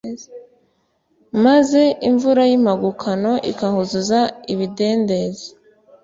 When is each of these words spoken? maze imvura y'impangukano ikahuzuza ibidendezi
maze 1.43 1.81
imvura 2.09 2.43
y'impangukano 2.49 3.31
ikahuzuza 3.51 4.19
ibidendezi 4.53 5.47